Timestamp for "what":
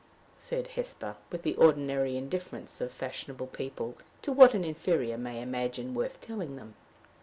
4.31-4.55